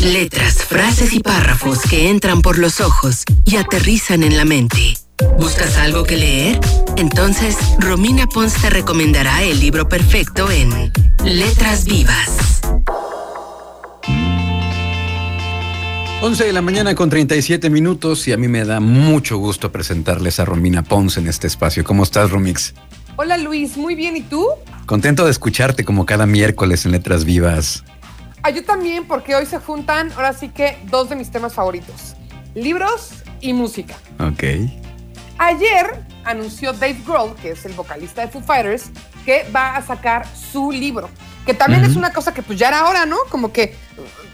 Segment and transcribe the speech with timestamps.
[0.00, 4.96] Letras, frases y párrafos que entran por los ojos y aterrizan en la mente.
[5.38, 6.60] ¿Buscas algo que leer?
[6.96, 10.92] Entonces, Romina Pons te recomendará el libro perfecto en
[11.24, 12.60] Letras Vivas.
[16.22, 20.40] 11 de la mañana con 37 minutos y a mí me da mucho gusto presentarles
[20.40, 21.84] a Romina Pons en este espacio.
[21.84, 22.74] ¿Cómo estás, Romix?
[23.16, 24.46] Hola Luis, muy bien, ¿y tú?
[24.86, 27.84] Contento de escucharte como cada miércoles en Letras Vivas.
[28.46, 32.14] Ah, yo también, porque hoy se juntan, ahora sí que, dos de mis temas favoritos.
[32.54, 33.10] Libros
[33.40, 33.96] y música.
[34.20, 34.70] Ok.
[35.36, 38.90] Ayer anunció Dave Grohl, que es el vocalista de Foo Fighters,
[39.24, 41.10] que va a sacar su libro.
[41.44, 43.16] Que también es una cosa que pues ya era hora, ¿no?
[43.30, 43.74] Como que,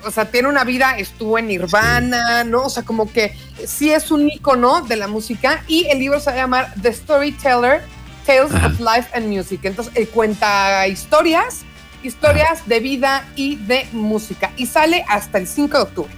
[0.05, 2.65] o sea, tiene una vida, estuvo en Nirvana, ¿no?
[2.65, 3.35] O sea, como que
[3.65, 6.93] sí es un ícono de la música y el libro se va a llamar The
[6.93, 7.81] Storyteller,
[8.27, 9.61] Tales of Life and Music.
[9.63, 11.65] Entonces, él cuenta historias,
[12.03, 14.53] historias de vida y de música.
[14.57, 16.13] Y sale hasta el 5 de octubre.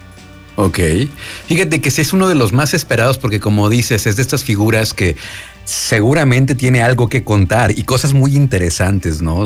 [0.57, 0.79] Ok.
[1.47, 4.45] Fíjate que ese es uno de los más esperados porque como dices, es de estas
[4.45, 5.17] figuras que
[5.65, 9.45] seguramente tiene algo que contar y cosas muy interesantes, ¿no?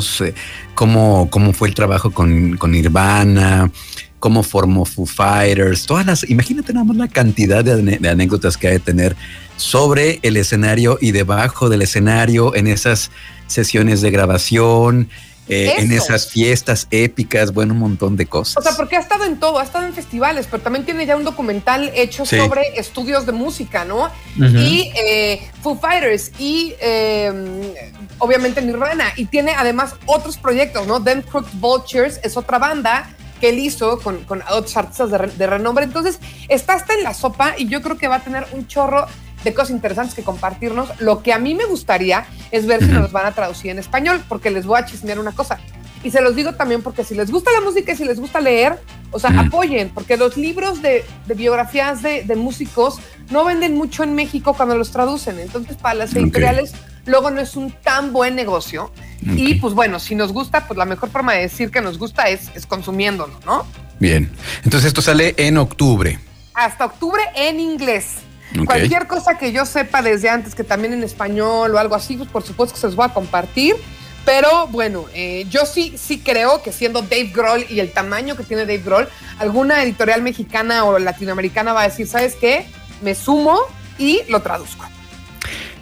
[0.75, 3.71] Cómo, cómo fue el trabajo con, con Nirvana,
[4.19, 8.67] cómo formó Foo Fighters, todas las, imagínate nada más la cantidad de, de, anécdotas que
[8.67, 9.17] hay de tener
[9.57, 13.11] sobre el escenario y debajo del escenario en esas
[13.47, 15.09] sesiones de grabación,
[15.49, 18.59] eh, en esas fiestas épicas, bueno, un montón de cosas.
[18.59, 21.17] O sea, porque ha estado en todo, ha estado en festivales, pero también tiene ya
[21.17, 24.11] un documental hecho sobre estudios de música, ¿no?
[24.37, 27.75] Y eh, Foo Fighters y eh,
[28.19, 29.13] obviamente Nirvana.
[29.17, 31.03] Y tiene además otros proyectos, ¿no?
[31.03, 33.11] Them Crooked Vultures es otra banda
[33.41, 35.85] que él hizo con, con otros artistas de, de renombre.
[35.85, 39.07] Entonces, está hasta en la sopa y yo creo que va a tener un chorro
[39.45, 40.89] de cosas interesantes que compartirnos.
[41.01, 44.23] Lo que a mí me gustaría es ver si nos van a traducir en español,
[44.29, 45.59] porque les voy a chismear una cosa.
[46.05, 48.41] Y se los digo también porque si les gusta la música y si les gusta
[48.41, 48.79] leer,
[49.11, 53.01] o sea, apoyen, porque los libros de, biografías de, músicos
[53.31, 55.39] no venden mucho en México cuando los traducen.
[55.41, 56.73] Entonces, para las editoriales,
[57.05, 58.93] luego no es un tan buen negocio.
[59.23, 62.29] Y pues bueno, si nos gusta, pues la mejor forma de decir que nos gusta
[62.29, 63.67] es, es consumiéndolo, ¿no?
[63.99, 64.31] Bien.
[64.63, 66.21] Entonces, esto sale en octubre.
[66.55, 68.19] Hasta octubre en inglés.
[68.65, 72.29] Cualquier cosa que yo sepa desde antes, que también en español o algo así, pues
[72.29, 73.77] por supuesto que se los voy a compartir.
[74.25, 78.43] Pero bueno, eh, yo sí, sí creo que siendo Dave Grohl y el tamaño que
[78.43, 79.09] tiene Dave Grohl,
[79.39, 82.67] alguna editorial mexicana o latinoamericana va a decir, ¿sabes qué?
[83.03, 83.59] Me sumo
[83.99, 84.87] y lo traduzco.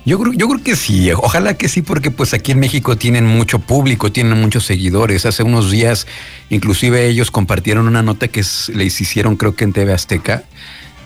[0.05, 3.27] Yo creo, yo creo que sí, ojalá que sí, porque pues aquí en México tienen
[3.27, 5.27] mucho público, tienen muchos seguidores.
[5.27, 6.07] Hace unos días,
[6.49, 10.45] inclusive ellos compartieron una nota que les hicieron, creo que en TV Azteca,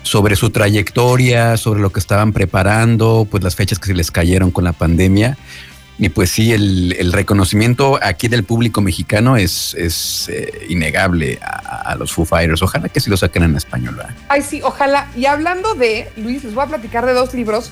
[0.03, 4.51] sobre su trayectoria, sobre lo que estaban preparando, pues las fechas que se les cayeron
[4.51, 5.37] con la pandemia.
[6.01, 12.11] Y pues sí, el, reconocimiento aquí del público mexicano es, es eh, innegable a, los
[12.11, 12.63] Foo Fighters.
[12.63, 13.93] Ojalá que sí lo saquen en español.
[13.95, 14.15] ¿verdad?
[14.27, 15.11] Ay, sí, ojalá.
[15.15, 17.71] Y hablando de, Luis, les voy a platicar de dos libros.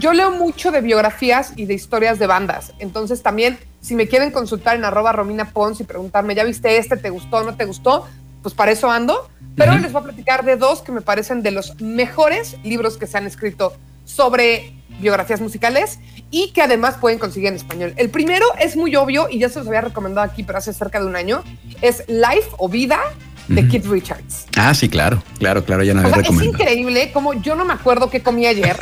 [0.00, 2.72] Yo, leo mucho de biografías y de historias de bandas.
[2.80, 6.96] Entonces también, si me quieren consultar en arroba Romina Pons y preguntarme, ¿ya viste este?
[6.96, 7.44] ¿Te gustó?
[7.44, 8.08] ¿No te gustó?
[8.42, 9.28] Pues para eso ando.
[9.56, 12.96] Pero hoy les voy a platicar de dos que me parecen de los mejores libros
[12.96, 13.74] que se han escrito
[14.04, 15.98] sobre biografías musicales
[16.30, 17.92] y que además pueden conseguir en español.
[17.96, 21.00] El primero es muy obvio y ya se los había recomendado aquí, pero hace cerca
[21.00, 21.42] de un año.
[21.82, 23.00] Es Life o Vida
[23.48, 24.46] de Keith Richards.
[24.56, 28.08] Ah, sí, claro, claro, claro, ya no había Es increíble como yo no me acuerdo
[28.08, 28.76] qué comí ayer.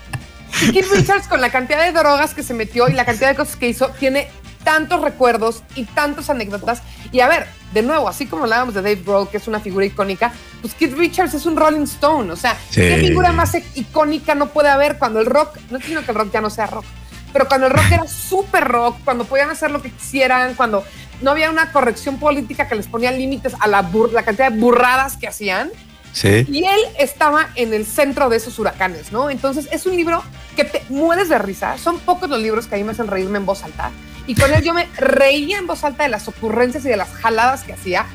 [0.72, 3.56] Keith Richards con la cantidad de drogas que se metió y la cantidad de cosas
[3.56, 4.28] que hizo tiene
[4.64, 6.82] tantos recuerdos y tantas anécdotas.
[7.12, 9.84] Y a ver, de nuevo, así como hablábamos de Dave Grohl, que es una figura
[9.84, 12.32] icónica, pues Keith Richards es un Rolling Stone.
[12.32, 15.92] O sea, ¿qué figura más icónica no puede haber cuando el rock, no es que
[15.92, 16.84] el rock ya no sea rock,
[17.32, 20.84] pero cuando el rock era súper rock, cuando podían hacer lo que quisieran, cuando
[21.22, 25.16] no había una corrección política que les ponía límites a la, la cantidad de burradas
[25.16, 25.70] que hacían.
[26.12, 26.44] Sí.
[26.46, 29.30] Y él estaba en el centro de esos huracanes, ¿no?
[29.30, 30.22] Entonces es un libro
[30.56, 31.78] que te mueres de risa.
[31.78, 33.90] Son pocos los libros que a mí me hacen reírme en voz alta
[34.26, 37.10] y con él yo me reía en voz alta de las ocurrencias y de las
[37.14, 38.06] jaladas que hacía,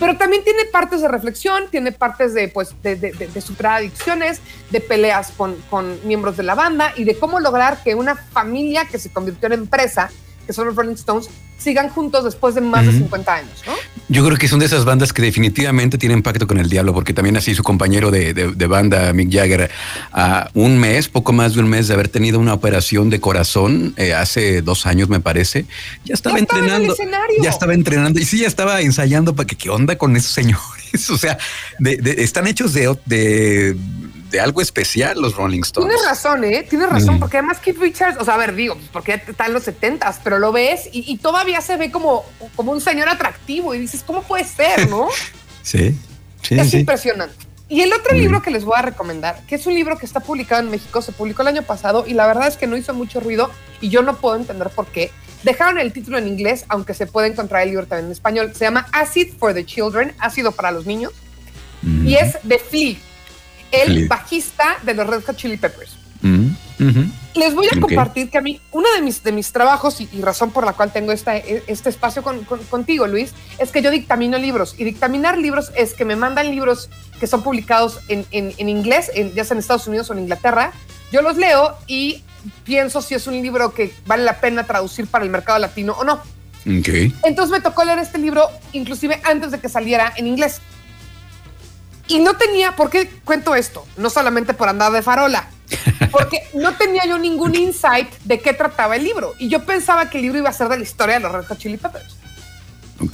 [0.00, 4.80] pero también tiene partes de reflexión, tiene partes de, pues, de, de, de, adicciones, de
[4.80, 8.98] peleas con, con miembros de la banda y de cómo lograr que una familia que
[8.98, 10.10] se convirtió en empresa
[10.46, 11.28] que son los Rolling Stones,
[11.58, 13.72] sigan juntos después de más de 50 años, ¿no?
[14.08, 17.14] Yo creo que son de esas bandas que definitivamente tienen pacto con el diablo, porque
[17.14, 19.70] también así su compañero de, banda, Mick Jagger,
[20.12, 23.94] a un mes, poco más de un mes de haber tenido una operación de corazón,
[23.96, 25.66] eh, hace dos años me parece,
[26.04, 26.94] ya estaba entrenando.
[27.40, 30.62] ya estaba entrenando y sí, ya estaba ensayando para que qué onda con esos señores.
[31.10, 31.38] O sea,
[32.18, 33.74] están hechos de
[34.32, 35.90] de algo especial los Rolling Stones.
[35.90, 36.66] Tienes razón, ¿eh?
[36.68, 37.20] Tienes razón, mm.
[37.20, 40.20] porque además Keith Richards, o sea, a ver, digo, pues, porque está en los setentas,
[40.24, 42.24] pero lo ves y, todavía se ve como,
[42.56, 45.08] como un señor atractivo y dices, ¿cómo puede ser, no?
[45.62, 45.96] sí.
[46.50, 47.36] es impresionante.
[47.68, 50.20] Y el otro libro que les voy a recomendar, que es un libro que está
[50.20, 52.92] publicado en México, se publicó el año pasado y la verdad es que no hizo
[52.92, 53.50] mucho ruido
[53.80, 55.10] y yo no puedo entender por qué.
[55.42, 58.52] Dejaron el título en inglés, aunque se puede encontrar el libro también en español.
[58.54, 61.12] Se llama Acid for the Children, ácido para los niños.
[62.04, 62.96] Y es de Flea,
[63.72, 65.96] el bajista de los Red Hot Chili Peppers.
[67.34, 70.50] Les voy a compartir que a mí, uno de mis, de mis trabajos y, razón
[70.50, 74.74] por la cual tengo esta, e, este espacio contigo, Luis, es que yo dictamino libros.
[74.78, 79.44] Y dictaminar libros es que me mandan libros que son publicados en, en, inglés, ya
[79.44, 80.72] sea en Estados Unidos o en Inglaterra.
[81.10, 82.22] Yo los leo y
[82.64, 86.04] pienso si es un libro que vale la pena traducir para el mercado latino o
[86.04, 86.20] no.
[87.24, 90.60] Entonces me tocó leer este libro inclusive antes de que saliera en inglés.
[92.12, 93.86] Y no tenía, ¿por qué cuento esto?
[93.96, 95.48] No solamente por andar de farola,
[96.10, 99.32] porque no tenía yo ningún insight de qué trataba el libro.
[99.38, 101.44] Y yo pensaba que el libro iba a ser de la historia de los Red
[101.46, 102.16] Hot Chili Peppers.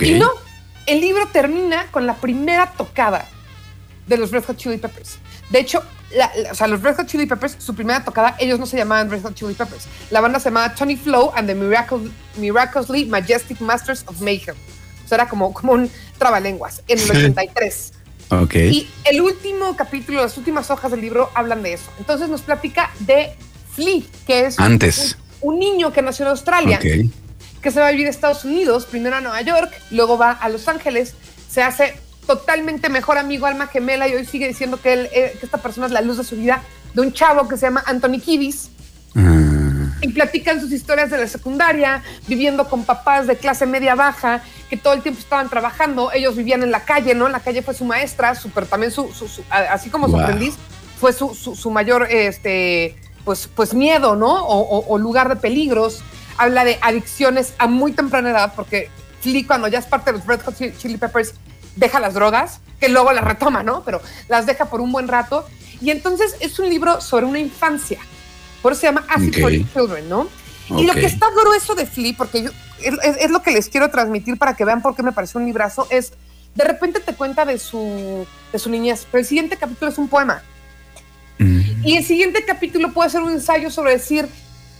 [0.00, 0.32] Y no,
[0.86, 3.28] el libro termina con la primera tocada
[4.08, 5.18] de los Red Hot Chili Peppers.
[5.50, 5.80] De hecho,
[6.50, 9.22] o sea, los Red Hot Chili Peppers, su primera tocada, ellos no se llamaban Red
[9.22, 9.86] Hot Chili Peppers.
[10.10, 11.54] La banda se llamaba Tony Flow and the
[12.36, 14.56] Miraculously Majestic Masters of Mayhem.
[15.04, 17.92] O sea, era como, como un trabalenguas en el 83.
[18.70, 21.90] Y el último capítulo, las últimas hojas del libro hablan de eso.
[21.98, 23.32] Entonces nos platica de
[23.72, 25.16] Flea, que es Antes.
[25.40, 29.16] Un, niño que nació en Australia, que se va a vivir a Estados Unidos, primero
[29.16, 31.14] a Nueva York, luego va a Los Ángeles,
[31.48, 31.94] se hace
[32.26, 35.86] totalmente mejor amigo, alma gemela, y hoy sigue diciendo que, él, eh, que esta persona
[35.86, 36.62] es la luz de su vida,
[36.94, 38.70] de un chavo que se llama Anthony Kivis.
[39.14, 39.57] Ah.
[40.00, 44.76] Y platican sus historias de la secundaria, viviendo con papás de clase media baja, que
[44.76, 46.12] todo el tiempo estaban trabajando.
[46.12, 47.28] Ellos vivían en la calle, ¿no?
[47.28, 49.10] La calle fue su maestra, super, también su,
[49.50, 50.54] así como su aprendiz,
[51.00, 54.44] fue su, su, mayor, este, pues, pues miedo, ¿no?
[54.46, 56.02] O, o, lugar de peligros.
[56.36, 58.90] Habla de adicciones a muy temprana edad, porque
[59.20, 61.34] Flea, cuando ya es parte de los Red Hot Chili Peppers,
[61.74, 63.82] deja las drogas, que luego las retoma, ¿no?
[63.84, 65.46] Pero las deja por un buen rato.
[65.80, 68.00] Y entonces es un libro sobre una infancia.
[68.62, 70.28] Por eso se llama Acid for Children, ¿no?
[70.76, 72.50] Y lo que está grueso de Flea, porque yo,
[72.80, 75.86] es, lo que les quiero transmitir para que vean por qué me pareció un librazo,
[75.90, 76.12] es
[76.54, 80.08] de repente te cuenta de su, de su niñez, pero el siguiente capítulo es un
[80.08, 80.42] poema.
[81.38, 81.86] Mm.
[81.86, 84.28] Y el siguiente capítulo puede ser un ensayo sobre decir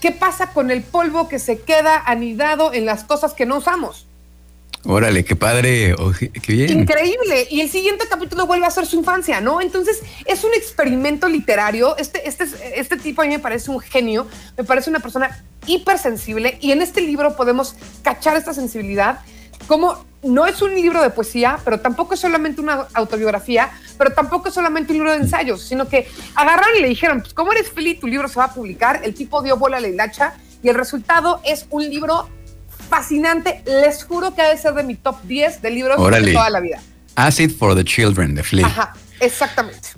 [0.00, 4.07] qué pasa con el polvo que se queda anidado en las cosas que no usamos.
[4.84, 5.94] Órale, qué padre,
[6.42, 6.80] qué bien.
[6.80, 7.48] Increíble.
[7.50, 9.60] Y el siguiente capítulo vuelve a ser su infancia, ¿no?
[9.60, 11.96] Entonces, es un experimento literario.
[11.96, 12.46] Este, este,
[12.78, 14.26] este tipo a mí me parece un genio,
[14.56, 19.20] me parece una persona hipersensible y en este libro podemos cachar esta sensibilidad
[19.66, 24.48] como no es un libro de poesía, pero tampoco es solamente una autobiografía, pero tampoco
[24.48, 28.00] es solamente un libro de ensayos, sino que agarraron y le dijeron, pues eres feliz,
[28.00, 30.74] tu libro se va a publicar, el tipo dio bola a la hilacha y el
[30.74, 32.28] resultado es un libro
[32.88, 33.62] fascinante.
[33.66, 36.60] Les juro que ha de ser de mi top 10 de libros de toda la
[36.60, 36.80] vida.
[37.14, 38.66] Acid for the Children de Flea.
[38.66, 39.90] Ajá, exactamente.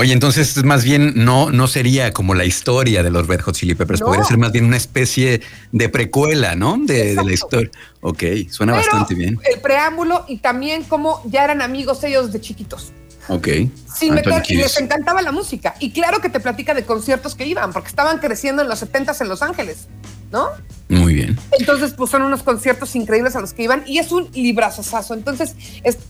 [0.00, 3.74] Oye, entonces más bien no, no sería como la historia de los Red Hot Chili
[3.74, 5.40] Peppers, podría ser más bien una especie
[5.72, 6.78] de precuela, ¿no?
[6.78, 7.70] De, la historia.
[8.00, 9.40] Ok, suena bastante bien.
[9.52, 12.92] El preámbulo y también como ya eran amigos ellos de chiquitos.
[13.26, 13.48] Ok.
[13.92, 15.74] Sin meter, y les encantaba la música.
[15.80, 19.16] Y claro que te platica de conciertos que iban, porque estaban creciendo en los 70
[19.20, 19.88] en Los Ángeles.
[20.30, 20.48] ¿No?
[20.88, 21.38] Muy bien.
[21.58, 25.14] Entonces, pues son unos conciertos increíbles a los que iban y es un librazazazo.
[25.14, 25.54] Entonces,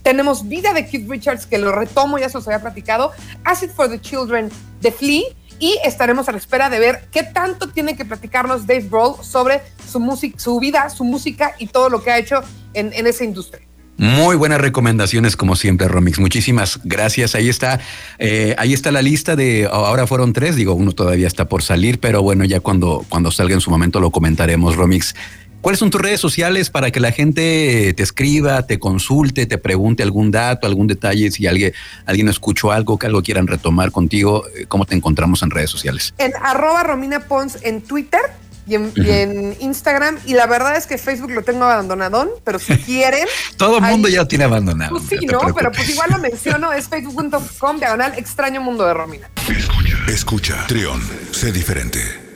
[0.02, 3.12] tenemos Vida de Keith Richards, que lo retomo, ya se los había platicado,
[3.44, 5.24] Acid for the Children de Flea
[5.58, 9.62] y estaremos a la espera de ver qué tanto tiene que platicarnos Dave Grohl sobre
[9.90, 12.42] su, música, su vida, su música y todo lo que ha hecho
[12.74, 13.67] en, en esa industria.
[13.98, 16.20] Muy buenas recomendaciones, como siempre, Romix.
[16.20, 17.34] Muchísimas gracias.
[17.34, 17.80] Ahí está,
[18.20, 19.68] eh, ahí está la lista de.
[19.70, 23.54] Ahora fueron tres, digo, uno todavía está por salir, pero bueno, ya cuando, cuando salga
[23.54, 25.16] en su momento lo comentaremos, Romix.
[25.60, 30.04] ¿Cuáles son tus redes sociales para que la gente te escriba, te consulte, te pregunte
[30.04, 31.32] algún dato, algún detalle?
[31.32, 31.72] Si alguien,
[32.06, 36.14] alguien escuchó algo, que algo quieran retomar contigo, eh, ¿cómo te encontramos en redes sociales?
[36.18, 38.20] En arroba Romina Pons en Twitter
[38.68, 40.18] y en, Instagram.
[40.26, 43.26] Y la verdad es que Facebook lo tengo abandonado, pero si quieren.
[43.56, 44.90] Todo el mundo ya lo tiene abandonado.
[44.90, 45.40] Pues sí, ¿no?
[45.54, 49.30] Pero pues igual lo menciono, es facebook.com diagonal extraño mundo de Romina.
[49.48, 51.00] Escucha, escucha, Trión,
[51.32, 52.27] sé diferente.